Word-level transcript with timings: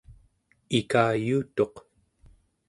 ikayuutuq 0.79 1.75